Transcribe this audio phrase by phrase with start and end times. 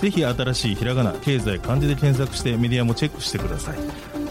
[0.00, 3.78] ぜひ新しいひらがな経済漢字で検索してメディアもチェックしてください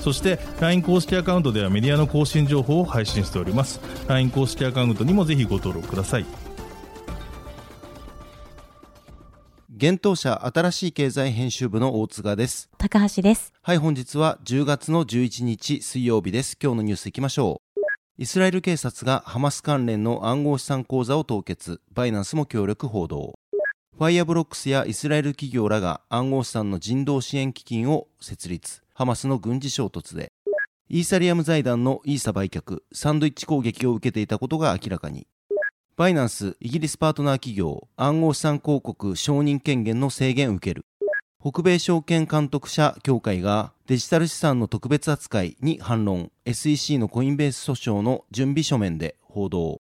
[0.02, 6.26] そして LINE 公式アカウントではメディアの更新情報を配信しております LINE 公式アカウントにもぜひご登録ください
[9.78, 12.70] 現当社新しい経済編集部の大塚です。
[12.78, 13.52] 高橋です。
[13.62, 16.58] はい、本日は10月の11日水曜日です。
[16.64, 17.82] 今日のニュースいきましょう。
[18.18, 23.38] イスラエル警察がハマス関連の暗号資産口座を凍結、バイナンスも協力報道。
[23.98, 30.34] ファイアブロックスやイスラエル企業らが暗号資産の人道支援基金を設立、ハマスの軍事衝突で。
[30.90, 35.28] イーサリアム財団のイーサ売却、サンドイッチ攻撃を受けていたことが明らかに。
[35.96, 40.86] バイナンス、イギリスパートナー企業、暗号資産広告承認権限の制限を受ける。
[41.40, 49.80] 北米証券監督者協会がデジタル資産の特別扱いに反論、SEC のコインベース訴訟の準備書面で報道。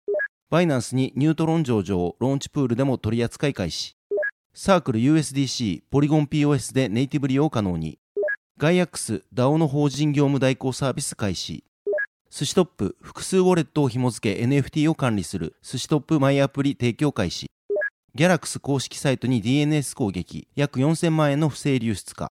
[0.50, 3.97] バイナンスにニュートロン上場、ローンチプールでも取り扱い開始。
[4.60, 8.00] サークル USDC、ポリゴン POS でネイティブ利用可能に。
[8.58, 11.64] ガイアックス、DAO の法人業務代行サービス開始。
[12.32, 17.52] 寿司トップ、複数ウォレットを紐付け NFT を管理する寿司トップマイアプリ提供開始。
[18.16, 22.32] ギャラクス公式サイトに DNS 攻撃、約4000万円の不正流出か。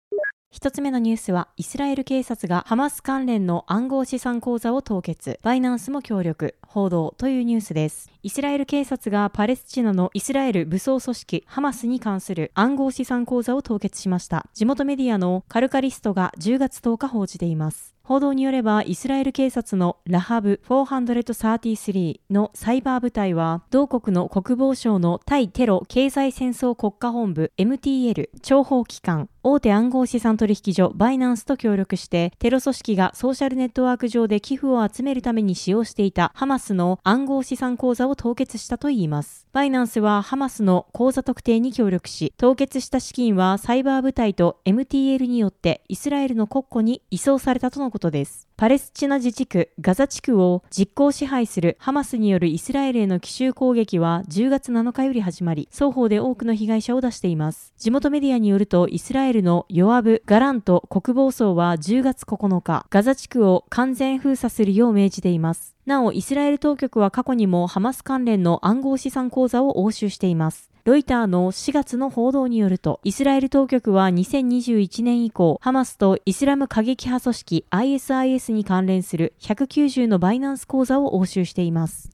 [0.53, 8.11] 一つ目のニュースは、イスラエル警察がハマス関連の暗号資産口座を凍結、バイナンスも協力、報道というニュースです。
[8.21, 14.45] イスラエル警察がパレスチナのイスラエル武装組織ハマスに関する暗号資産口座を凍結しました。
[14.53, 17.95] 地元メディアのカルカリストが10月10日報じています。
[18.03, 39.47] 報道によれば、イスラエル警察のラハブ433のサイバー部隊は、同国の国防省の対テロ経済戦争国家本部 MTL 諜報機関、大手暗号資産取引所バイナンスと協力して、テロ組織がソーシャルネットワーク上で寄付を集めるために使用していたハマスの暗号資産口座を凍結したといいます。
[39.51, 48.47] バイナンスはハマスの口座特定に協力し、凍結した資金はサイバー部隊と MTL によってイスラエルの国庫に移送されたとのことです。
[48.61, 57.73] パレスチナ自治区ガザ地区を実効支配するハマスによるイスラエルへの奇襲攻撃は10月7日より始まり、双方で多くの被害者を出しています。
[57.79, 65.75] 地元メディアによると、イスラエルのヨアブ・ガラント国防相は10月9日、ガザ地区を完全封鎖するよう命じています。
[65.87, 70.70] なお、イスラエル当局は過去にもハマス関連の暗号資産口座を押収しています。
[70.83, 82.09] ロイターの4月の報道によると、イスラエル当局は2021年以降、ハマスとイスラム過激派組織 ISIS に関連する190のバイナンス口座を押収しています。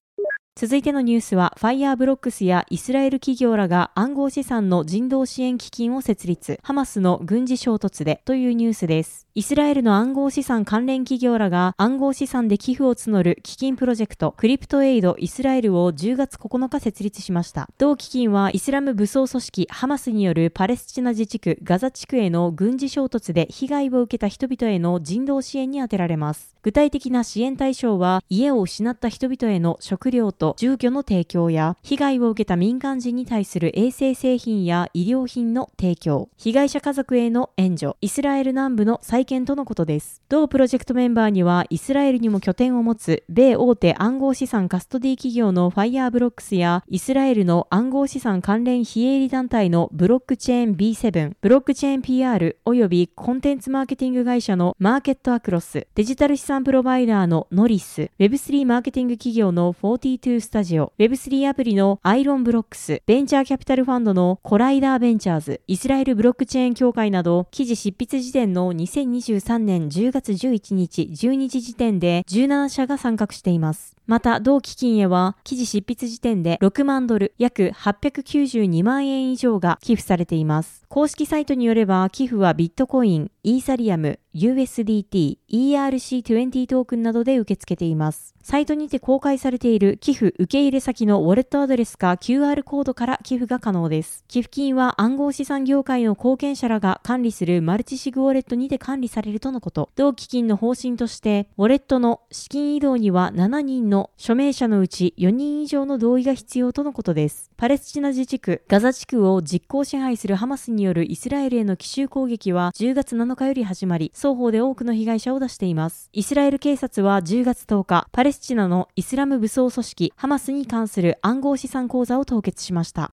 [0.57, 9.26] 続いてのニュースは、ファイヤーブロックスやイスラエル企業らが暗号資産の人道支援基金を設立、ハマスの軍事衝突でというニュースです。
[9.37, 17.69] イスラエルの暗号資産関連企業らが暗号資産で寄付を募る基金プロジェクト、クリプトエイドイスラエルを10月9日設立しました。
[17.77, 26.55] 同基金はイスラム武装組織ハマスによるパレスチナ自治区ガザ地区への軍事衝突で被害を受けた人々への人道支援に充てられます。
[26.63, 40.23] 具体的な支援対象は家を失った人々への食料と住居の提供や被害を受けた民間人に対する衛生製品や医療品の提供、被害者家族への援助、イスラエル南部の再建とのことです。
[40.29, 73.96] 同プロジェクトメンバーにはイスラエルにも拠点を持つ米大手暗号資産カストディ企業のファイヤーブロックスやイスラエルの暗号資産関連非営利団体のブロックチェーン B7、ブロックチェーン PR およびコンテンツマーケティング会社のマーケットアクロス、デジタル資産プロバイダーのノリス、Web3 マーケティング企業の42スタジオ、Web3 アプリのアイロンブロックス、ベンチャーキャピタルファンドのコライダーベンチャーズ、イスラエルブロックチェーン協会など、記事執筆時点の2020 2023年10月11日12時時点で17社が参画しています。
[74.07, 80.85] また、同基金へは、記事執筆時点で6万ドル、約892万円以上が寄付されています。
[80.87, 88.35] 公式サイトによれば、寄付はビットコイン、イーサリアム、USDT、ERC20 トークンなどで受け付けています。
[88.43, 94.23] サイトにて公開されている寄付受け入れ先のウォレットアドレスか QR コードから寄付が可能です。
[94.29, 99.89] 寄付金は暗号資産業界の貢献者らが管理するマルチシグウォレットにて管理されるとのこと。
[99.95, 107.49] 同基金の方針として、ウォレットの資金移動には7人のの署名者のうち4人以上の同意が必要とのことです。
[107.57, 116.09] パレスチナ自治区、ガザ地区を実効支配するハマスによるイスラエルへの奇襲攻撃は10月7日より始まり、双方で多くの被害者を出しています。
[116.13, 123.16] イスラエル警察は10月10日、パレスチナのイスラム武装組織ハマスに関する暗号資産口座を凍結しました。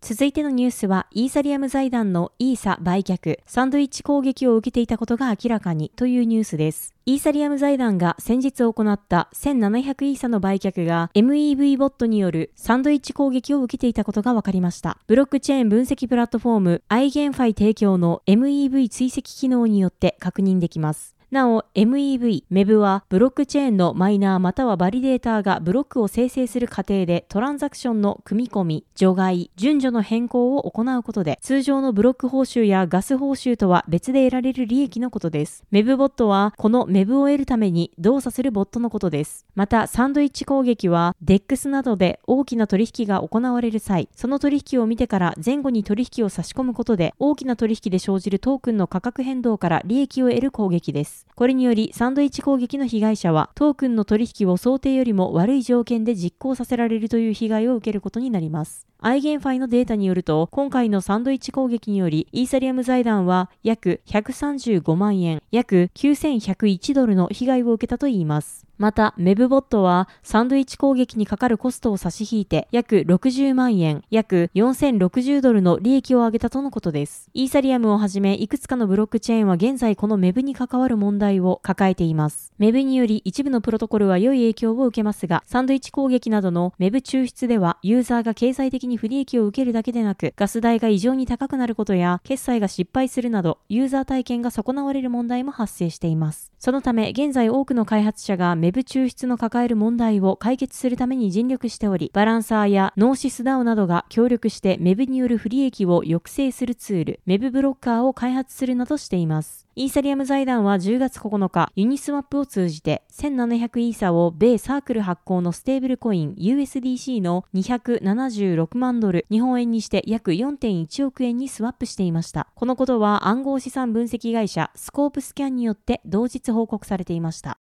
[0.00, 6.94] 続いてのニュースは、イーサリアム財団のイーサ売却、サンドイッチ攻撃を受けていたことが明らかにというニュースです。
[7.04, 14.98] イーサリアム財団が先日行った1700イーサの売却が MEV ボットによるサンドイッチ攻撃を受けていたことが分かりました。
[15.08, 21.17] ブロックチェーン分析プラットフォームアイゲンファイ提供の MEV 追跡機能によって確認できます。
[21.30, 35.64] なお、MEV、MEV はブロックチェーンのマイナーまたはバリデーターがブロックを生成する過程でトランザクションの組み込み、除外、順序の変更を行うことで、通常のブロック報酬やガス報酬とは別で得られる利益のことです。
[35.70, 39.44] MEV ボットは、この MEV を得るために動作するボットのことです。
[39.54, 51.17] また、サンドイッチ攻撃は、DEX などで大きな取引が行われる際、その取引を見てから前後に取引を差し込むことで、大きな取引で生じるトークンの価格変動から利益を得る攻撃です。
[51.34, 58.86] これにより、サンドイッチ攻撃の被害者は、トークンの取引を想定よりも悪い条件で実行させられるという被害を受けることになります。
[59.00, 68.67] アイゲンファイのデータによると、今回のサンドイッチ攻撃により、イーサリアム財団は約135万円、約9101ドルの被害を受けたといいます。
[68.78, 77.28] また、メブボットはサンドイッチ攻撃にかかるコストを差し引いて約60万円、約4060ドルの利益を上げたとのことです。
[77.34, 82.52] イーサリアムをはじめいくつかのブロックチェーンは現在このメブに関わる問題を抱えています。
[82.58, 96.52] メブにより一部のプロトコルは良い影響を受けますが、サンドイッチ攻撃などのメブ抽出ではユーザーが経済的に不利益を受けるだけでなく、ガス代が異常に高くなることや、決済が失敗するなど、ユーザー体験が損なわれる問題も発生しています。
[96.60, 109.66] そのため、現在多くの開発者がメ抽出の抱える問題を解決するために尽力しており、バランサーやノーシスダウなどが協力してメブによる不利益を抑制するツール、メブブロッカーを開発するなどしています。
[109.76, 122.48] イーサリアム財団は10月9日、ユニスワップを通じて1700イーサを米サークル発行のステーブルコイン USDC の276万ドル、日本円にして約4.1億円にスワップしていました。
[122.56, 127.58] このことは暗号資産分析会社スコープスキャンによって同日報告されていました。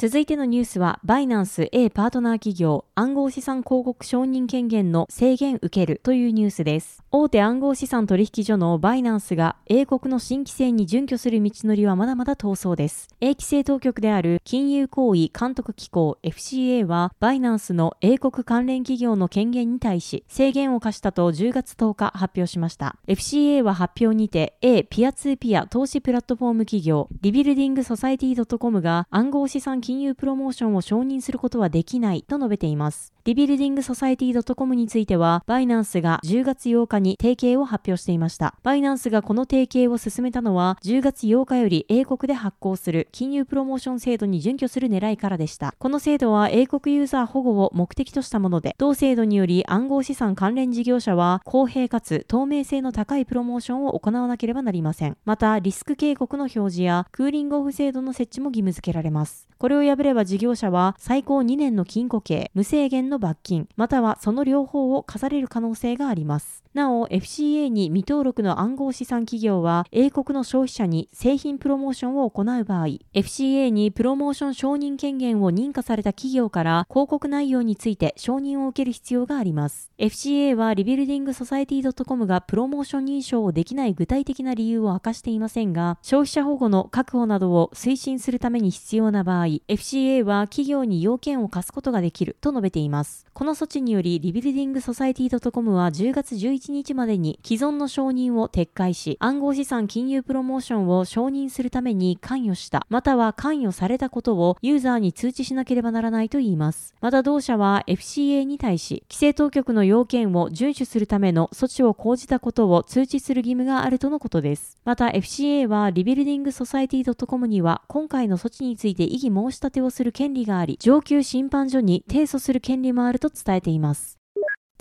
[0.00, 7.02] 続いてのニュースは、バイナンス A パートナー企業暗号資産広告承認権限の制限受けるというニュースです。
[7.10, 13.08] 大手暗号資産取引所のバイナンスが英国の新規制に準拠する道のりはまだまだ遠そうです。
[13.20, 22.96] 英規制当局である金融行為監督機構 FCA はバイナンスの英国関連企業の権限に対し制限を課したと10月10日発表しました。
[23.06, 33.12] FCA は発表にて A ピアツーピア投資プラットフォーム企業リビルディングソサイティ .com が暗号資産金融プロモーションを承認することはできないと述べています。
[33.24, 38.54] リビルディングソサイティ .com については、バイナンスが10月8日に提携を発表していました。
[38.62, 45.74] バイナンスがこの提携を進めたのは、10月8日より英国で発行する金融プロモーション制度に準拠する狙いからでした。
[45.76, 55.16] この制度は英国ユーザー保護を目的としたもので、同制度により暗号資産関連事業者は公平かつ透明性の高いプロモーションを行わなければなりません。
[55.24, 59.50] また、リスク警告の表示やクーリングオフ制度の設置も義務付けられます。
[59.58, 66.59] これをを破れば事業者は最高2年の禁錮刑、無制限の罰金、またはその両方を課される可能性があります。
[66.72, 79.90] なお、FCA に未登録の暗号資産企業は、英国の消費者に製品プロモーションを行う場合、FCA にプロモーション承認権限を認可された企業から広告内容について承認を受ける必要があります。
[79.98, 93.26] FCA はリビルディングソサイティ .com がプロモーション認証をできない具体的な理由を明かしていませんが、消費者保護の確保などを推進するために必要な場合、FCA は企業に要件を課すことができると述べています。
[93.32, 106.94] この措置により、リビルディングソサイティ .com は10月11日までに既存の承認を撤回し、暗号資産金融プロモーションを承認するために関与した、または関与されたことをユーザーに通知しなければならないといいます。
[107.00, 114.76] また同社は FCA に対し、規制当局の要件を遵守するための措置を講じたことを通知する義務があるとのことです。
[114.84, 124.19] また FCA はリビルディングソサイティ .com には今回の措置について異議申し立てをする権利があり、上級審判所に提訴する権利もあると伝えています。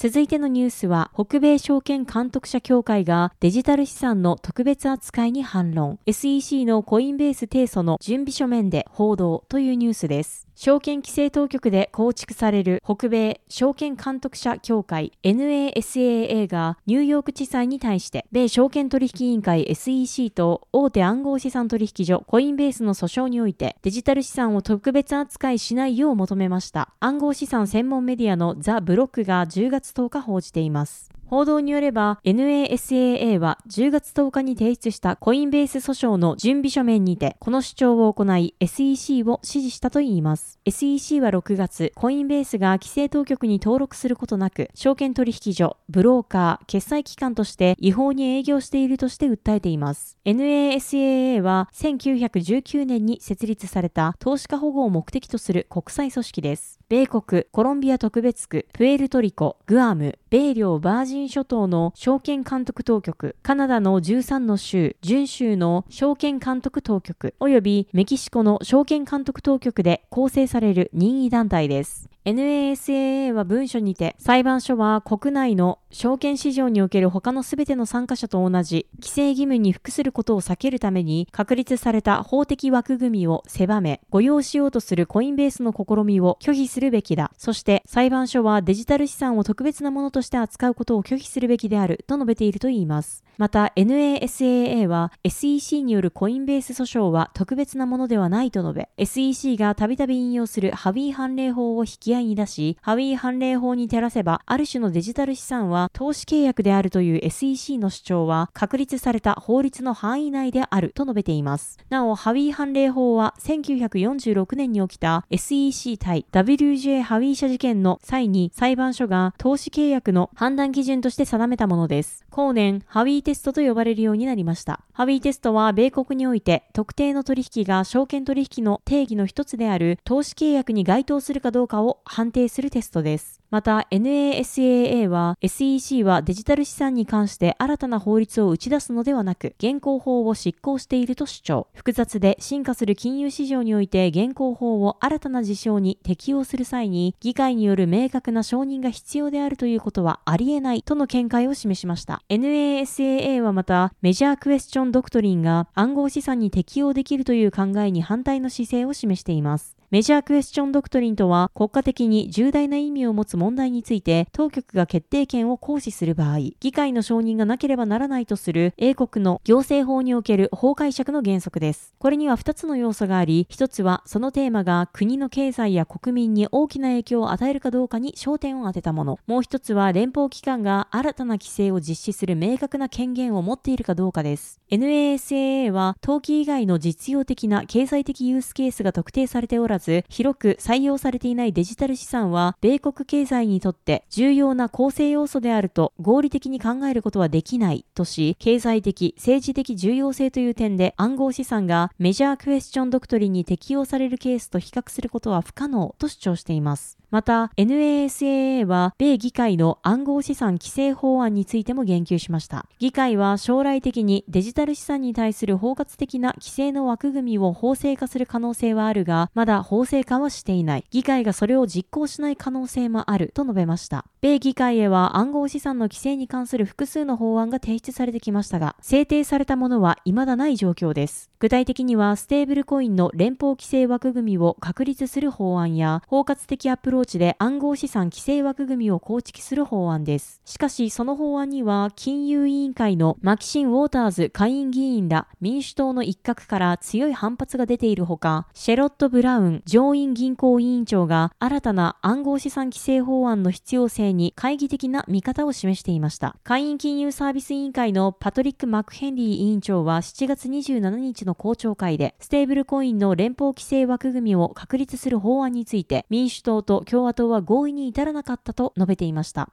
[0.01, 5.99] 続いてのニュースは、北米証券監督者協会がデジタル資産の特別扱いに反論。
[6.05, 10.48] SEC のコインベース提訴の準備書面で報道というニュースです。
[10.61, 26.89] 証券規制当局で構成される北米証券監督者協会 NASAA がニューヨーク地裁に対して米証券取引委員会 SEC と大手暗号資産取引所コインベースの訴訟においてデジタル資産を特別扱いしないよう求めました。
[26.99, 31.09] 暗号資産専門メディアのザ・ブロックが10月10日報じています。
[31.29, 40.57] 報道によれば NASAA は10月10日に提出したコインベース訴訟の準備書面にてこの主張を行い SEC を支持したといいます。
[40.65, 50.17] SEC は6月、コインベースが規制当局に登録することなく、証券取引所、ブローカー、決済機関として違法に営業しているとして訴えています。
[50.25, 56.79] NASAA は1919年に設立された投資家保護を目的とする国際組織です。
[56.89, 72.11] 米国、コロンビア特別区、プエルトリコ、グアム、米領バージン諸島の証券監督当局、カナダの13の州、準州の証券監督当局、及びメキシコの証券監督当局で構成される任意団体です。
[72.29, 87.31] NASAA は文書にて、裁判所は国内の証券市場における他のすべての参加者と同じ規制義務に服することを避けるために確立された法的枠組みを狭め、誤用しようとするコインベースの試みを拒否するべきだ。
[87.37, 93.23] そして裁判所はデジタル資産を特別なものとして扱うことを拒否するべきであると述べているといいます。
[93.39, 111.79] また NASAA は SEC によるコインベース訴訟は特別なものではないと述べ、SEC がたびたび引用するハビー判例法を引き合いに出し、ハビー判例法に照らせば、ある種のデジタル資産は投資契約であるという SEC の主張は確立された法律の範囲内であると述べています。
[111.89, 122.25] なお、ハビー判例法は1946年に起きた SEC 対 WJ ハビー社事件の際に裁判所が投資契約の判断基準として定めたものです。
[122.31, 124.81] 後年、ハビーテストと呼ばれるようになりました。
[124.91, 133.38] ハビーテストは米国において特定の取引が証券取引の定義の一つである投資契約に該当するかどうかを判定するテストです。
[133.51, 141.67] また NASAA は SEC はデジタル資産に関して新たな法律を打ち出すのではなく現行法を執行していると主張。
[141.73, 152.21] 複雑で進化する金融市場において現行法を新たな事象に適用する際に議会による明確な承認が必要であるということはありえないとの見解を示しました。
[152.29, 159.78] NASAA はまたメジャークエスチョンドクトリンが暗号資産に適用できるという考えに反対の姿勢を示しています。
[159.91, 171.95] メジャークエスチョンドクトリンとは国家的に重大な意味を持つ問題について当局が決定権を行使する場合、議会の承認がなければならないとする英国の行政法における法解釈の原則です。
[171.97, 179.17] これには2つの要素があり、1つはそのテーマが国の経済や国民に大きな影響を与えるかどうかに焦点を当てたもの。
[179.25, 184.59] もう1つは連邦機関が新たな規制を実施する明確な権限を持っているかどうかです。
[184.69, 206.98] NASAA は登記以外の実用的な経済的ユースケースが特定されておらず、広く採用されていないデジタル資産は、米国経済にとって重要な構成要素であると合理的に考えることはできないとし、経済的、政治的重要性という点で暗号資産がメジャークエスチョンドクトリンに適用されるケースと比較することは不可能と主張しています。
[207.11, 212.65] また、NASAA は米議会の暗号資産規制法案についても言及しました。
[212.77, 220.85] 議会は将来的にデジタル資産に対する包括的な規制の枠組みを法制化する可能性はあるが、まだ法制化はしていない。
[220.91, 224.05] 議会がそれを実行しない可能性もあると述べました。
[224.21, 231.29] 米議会へは暗号資産の規制に関する複数の法案が提出されてきましたが、制定されたものは未だない状況です。
[231.39, 240.41] 具体的には、ステーブルコインの連邦規制枠組みを確立する法案や、包括的アプローチで暗号資産規制枠組みを構築する法案です。
[240.45, 256.35] しかし、その法案には、金融委員会のマキシン・ウォーターズ下院議員ら民主党の一角から強い反発が出ているほか、シェロッド・ブラウン上院銀行委員長が新たな暗号資産規制法案の必要性に懐疑的な見方を示していました。
[256.43, 269.51] 下院金融サービス委員会のパトリック・マクヘンリー委員長は7月27日の公聴会で、ステーブルコインの連邦規制枠組みを確立する法案について、民主党と共和党は合意に至らなかったと述べていました。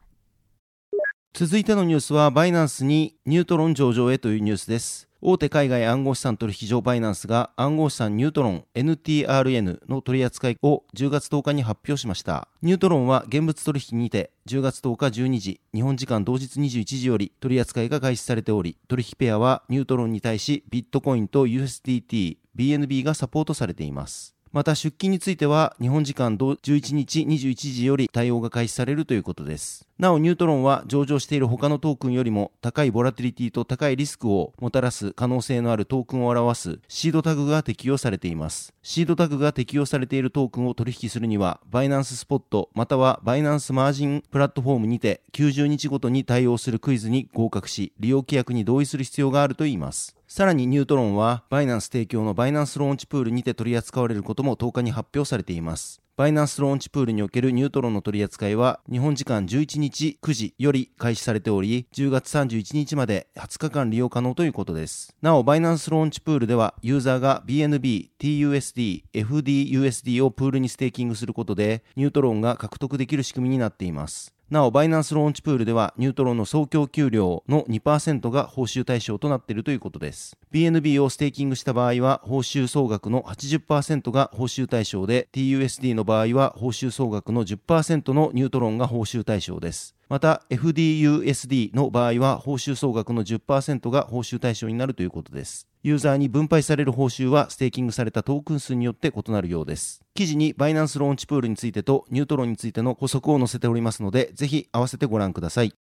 [1.35, 5.07] 続いてのニュースは、バイナンスにニュートロン上場へというニュースです。
[5.21, 12.49] 大手海外暗号資産取引所バイナンスが暗号資産ニュートロン NTRN の取り扱いを10月10日に発表しました。
[12.63, 24.36] ニュートロンは現物取引にて10月10日12時、日本時間同日21時より取り扱いが開始されており、取引ペアはニュートロンに対しビットコインと USDT、BNB がサポートされています。
[24.53, 29.87] また出金については日本時間11日21時より対応が開始されるということです。
[29.99, 38.75] なおニュートロンは上場している他のトークンよりも高いボラティリティと高いリスクをもたらす可能性のあるトークンを表すシードタグが適用されています。
[38.83, 50.17] シードタグが適用されているトークンを取引するにはバイナンススポットまたはバイナンスマージンプラットフォームにて90日ごとに対応するクイズに合格し利用規約に同意する必要があるといいます。
[50.29, 56.03] さらにニュートロンはバイナンス提供のバイナンスローンチプールにて取り扱われることも10日に発表されています。
[56.17, 65.15] バイナンスローンチプールにおけるニュートロンの取り扱いは日本時間11日9時より開始されており、10月31日まで20日間利用可能ということです。
[65.23, 74.36] なお、バイナンスローンチプールではユーザーが BNB、TUSD、FDUSD をプールにステーキングすることでニュートロンが獲得できる仕組みになっています。
[74.49, 80.37] なお、バイナンスローンチプールでは、ニュートロンの総供給量の2%が報酬対象となっているということです。
[80.53, 89.97] BNB をステーキングした場合は、報酬総額の80%が報酬対象で、TUSD の場合は、報酬総額の10%のニュートロンが報酬対象です。
[90.09, 95.67] また FDUSD の場合は報酬総額の10%が報酬対象になるということです。
[95.87, 100.03] ユーザーに分配される報酬はステーキングされたトークン数によって異なるようです。
[100.17, 105.73] 記事にバイナンスローンチプールについてとニュートロンについての補足を載せておりますので、ぜひ合わせてご覧ください。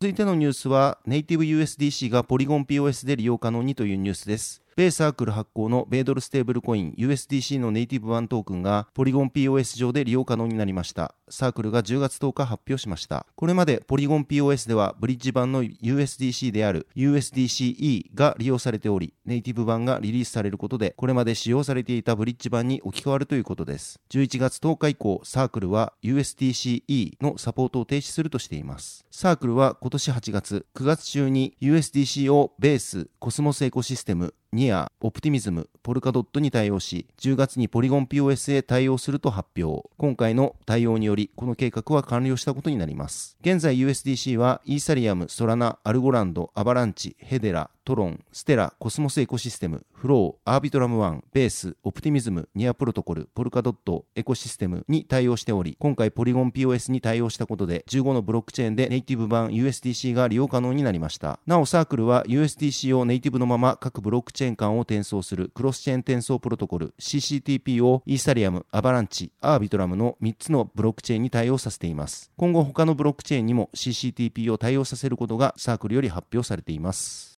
[0.00, 4.61] 続いてのニュースは、ネイティブ USDC がポリゴン POS で利用可能にというニュースです。
[4.74, 11.14] 米サークル発行の米ドルステーブルコイン USDC のネイティブ版トークンがポリゴン POS 上で利用可能になりました。
[11.28, 13.26] サークルが10月10日発表しました。
[13.36, 24.00] これまでポリゴン POS ではブリッジ版の USDC である USDCE が利用されており、ネイティブ版がリリースされることで、これまで使用されていたブリッジ版に置き換わるということです。
[24.10, 29.04] 11月10日以降、サークルは USDCE のサポートを停止するとしています。
[29.14, 39.90] サークルは今年8月、9月中に USDC をベース、コスモスエコシステム、ニア、オプティミズム、ポルカドットに対応し、10月にポリゴン POS へ対応すると発表。
[39.98, 43.36] 今回の対応により、この計画は完了したことになります。
[43.42, 61.40] 現在 USDC はイーサリアム、ソラナ、アルゴランド、アバランチ、ヘデラ、トロン、ステラ、コスモスエコシステム、フロー、アービトラム1、ベース、オプティミズム、ニアプロトコル、ポルカドット、エコシステムに対応しており、今回ポリゴン POS に対応したことで、15のブロックチェーンでネイティブ版 USDC が利用可能になりました。
[61.46, 72.30] なお、サークルは USDC をネイティブのまま各ブロックチェーン間を転送するクロスチェーン転送プロトコル CCTP をイーサリアム、アバランチ、アービトラムの3つのブロックチェーンに対応させています。
[72.36, 77.31] 今後他のブロックチェーンにも CCTP を対応させることがサークルより発表されています。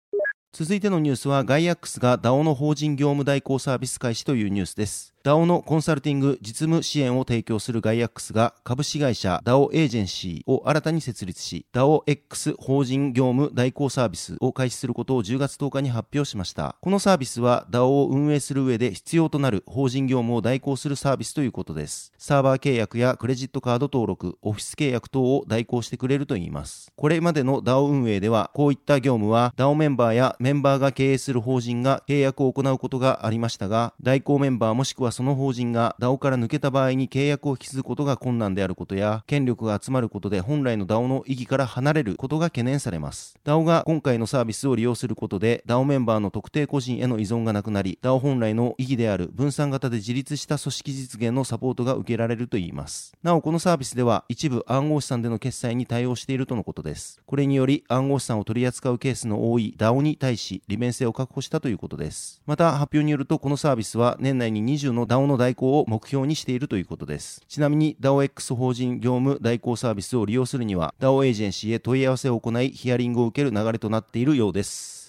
[0.54, 5.14] 続いてのニュースはガイアックスが DAO の法人業務代行サービス開始というニュースです。
[5.24, 16.76] DAO のコンサルティング実務支援を提供するガイアックスが株式会社 DAO エージェンシーを新たに設立し DAOX 法人業務代行サービスを開始することを10月10日に発表しました。
[16.82, 22.12] このサービスは DAO を運営する上で必要となる法人業務を代行するサービスということです。
[22.18, 26.92] サーバー契約やクレジットカード登録、オフィス契約等を代行してくれるといいます。
[26.96, 43.38] これまでの DAO 運営ではこういった業務は DAO メンバーやメンバーが経営する法人が契約を行うことがありましたが、代行メンバーもしくはその法人が DAO から抜けた場合に契約を引き継ぐことが困難であることや、権力が集まることで本来の DAO の意義から離れることが懸念されます。
[43.44, 53.12] DAO が今回のサービスを利用することで、DAO メンバーの特定個人への依存がなくなり、DAO 本来の意義である分散型で自立した組織実現のサポートが受けられるといいます。
[53.22, 57.22] なお、このサービスでは一部暗号資産での決済に対応しているとのことです。
[57.26, 62.42] これにより暗号資産を取り扱うケースの多い DAO に対し利便性を確保したということです。
[62.46, 67.42] また、発表によるとこのサービスは年内に20の DAO の代行を目標にしているということです。
[67.48, 75.02] ちなみに DAOX 法人業務代行サービスを利用するには DAO エージェンシーへ問い合わせを行いヒアリングを受ける流れとなっているようです。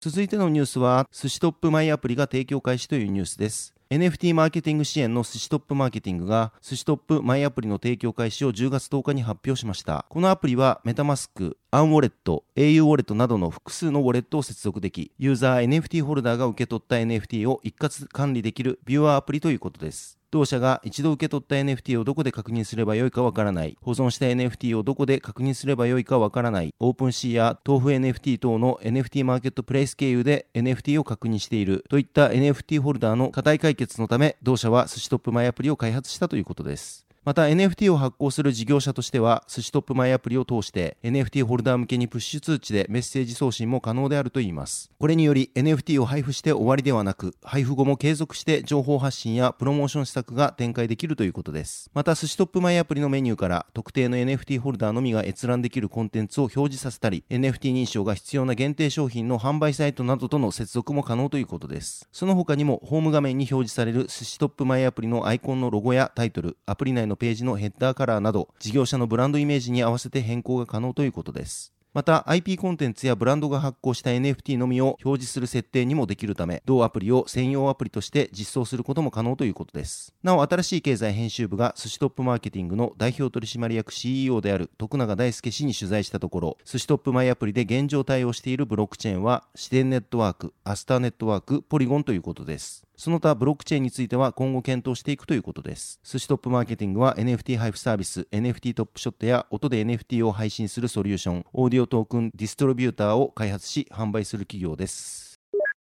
[0.00, 3.74] 続いてのニュースは、 SUSHI TOP マイアプリが提供開始というニュースです。
[3.90, 10.04] NFT マーケティング支援の SUSHI TOP マーケティングが SUSHI TOP マイアプリの提供開始を10月10日に発表しました。
[10.10, 20.17] このアプリはメタマスク、アンウォレット、au ウォレットなどの複数のウォレットを接続でき、ユーザー NFT ホルダーが受け取った NFT を一括管理できるビューアーアプリということです。
[20.30, 31.84] 同社が一度受け取った NFT をどこで確認すればよいかわからない、保存した NFT をどこで確認すればよいかわからない、オープンシーや豆腐 NFT 等の NFT マーケットプレイス経由で NFT を確認している。
[31.88, 37.07] といった NFT ホルダーの課題解決のため、同社は SUSHI TOP マイアプリを開発したということです。
[37.28, 44.90] また NFT を発行する事業者としては、 SUSHI TOP マイアプリを通して NFT ホルダー向けにプッシュ通知でメッセージ送信も可能であるといいます。
[44.98, 51.90] これにより NFT を配布して終わりではなく、配布後も継続して情報発信やプロモーション施策が展開できるということです。
[51.92, 62.08] また、寿司トップマイアプリのメニューから特定の NFT ホルダーのみが閲覧できるコンテンツを表示させたり、NFT 認証が必要な限定商品の販売サイトなどとの接続も可能ということです。
[62.10, 71.74] その他にも、ホーム画面に表示される寿司トップマイアプリのアイコンのロゴやタイトル、アプリ内のページのヘッダーカラーなど、事業者のブランドイメージに合わせて変更が可能ということです。
[71.94, 96.00] また IP コンテンツやブランドが発行した NFT のみを表示する設定にもできるため同アプリを専用アプリとして実装することも可能ということですなお新しい経済編集部が SUSHI TOP マーケティングの代表取締役 CEO である徳永大輔氏に取材したところ SUSHI TOP マイアプリで現状対応しているブロックチェーンはシデンネットワークアスターネットワークポリゴンということですその他ブロックチェーンについては今後検討していくということです。
[96.02, 105.38] SUSHI TOP マーケティングは NFT 配布サービス、NFT トップショットや音で NFT を配信するソリューション、オーディオトークンディストリビューターを開発し販売する企業です。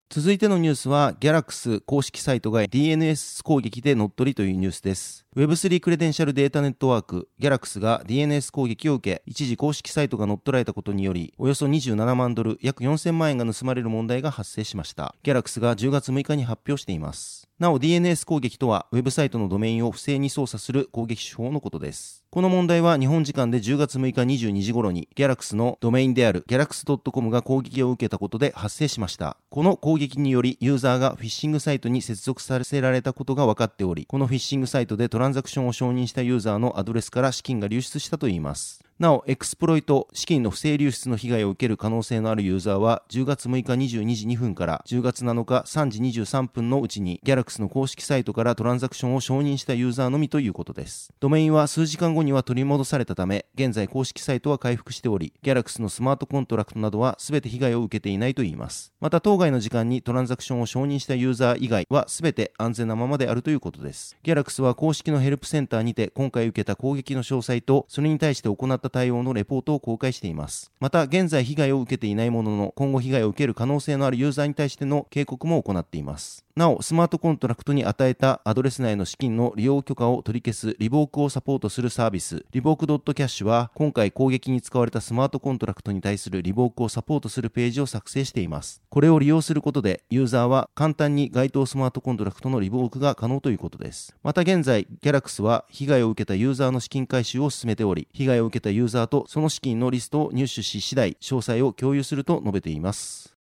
[0.09, 5.27] 続いてのニュースは、ギャラクス公式サイトが DNS 攻撃で乗っ取りというニュースです。
[5.35, 15.15] Web3 クレデンシャルデータネットワーク、ギャラクスが DNS 攻撃を受け、一時公式サイトが乗っ取られたことにより、およそ27万ドル、約4000万円が盗まれる問題が発生しました。
[15.23, 17.49] ギャラクスが10月6日に発表しています。
[17.59, 22.23] なお DNS 攻撃とは、ウェブサイトのドメインを不正に操作する攻撃手法のことです。
[22.33, 29.37] この問題は日本時間で10月6日22時頃にギャラクスのドメインである galxe.com が攻撃を受けたことで発生しました。
[29.51, 38.85] この攻撃によりユーザーがフィッシングサイトに接続させられたことが分かっており、このフィッシングサイトでトラランザクションを承認したユーザーのアドレスから資金が流出したといいます。
[39.03, 51.13] なお、エクスプロイト、資金の不正流出の被害を受ける可能性のあるユーザーは、10月6日22時2分から10月7日3時23分のうちに、ギャラクスの公式サイトからトランザクションを承認したユーザーのみということです。
[51.19, 58.93] ドメインは数時間後には取り戻されたため、現在公式サイトは回復しており、ギャラクスのスマートコントラクトなどは全て被害を受けていないといいます。
[59.01, 64.17] また、当該の時間にトランザクションを承認したユーザー以外は全て安全なままであるということです。
[64.23, 70.71] ギャラクスは公式のヘルプセンターにて今回受けた攻撃の詳細と、それに対して行った対応のレポートを公開しています。
[70.79, 76.45] また、現在被害を受けていないものの、今後被害を受ける可能性のあるユーザーに対しての警告も行っています。
[76.55, 88.83] なお、スマートコントラクトに与えたアドレス内の資金の利用許可を取り消すリボークをサポートするサービス、 Revoke.cash は、今回攻撃に使われたスマートコントラクトに対するリボークをサポートするページを作成しています。
[88.91, 94.15] これを利用することで、ユーザーは簡単に該当スマートコントラクトのリボークが可能ということです。
[94.23, 103.33] また現在、ギャラクスは被害を受けたユーザーの資金回収を進めており、被害を受けたユーザーとその資金のリストを入手し次第、詳細を共有すると述べています。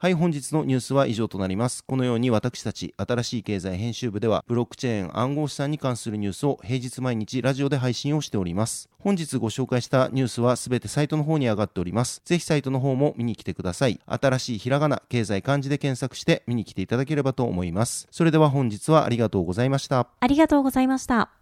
[0.00, 1.82] はい、本日のニュースは以上となります。
[1.82, 8.88] このように私たち、新しい経済編集部では、ブロックチェーン暗号資産に関するニュースを平日毎日ラジオで配信をしております。
[9.00, 12.22] 本日ご紹介したニュースはすべてサイトの方に上がっております。
[12.24, 13.98] ぜひサイトの方も見に来てください。
[14.06, 18.06] 新しいひらがな、経済漢字で検索して見に来ていただければと思います。
[18.12, 20.06] それでは本日はありがとうございました。
[20.20, 21.37] ありがとうございました。